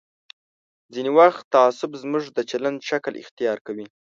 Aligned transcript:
ځینې 0.93 1.11
وخت 1.19 1.41
تعصب 1.55 1.91
زموږ 2.01 2.23
د 2.37 2.39
چلند 2.49 2.79
شکل 2.89 3.13
اختیار 3.23 3.57
کوي. 3.67 3.85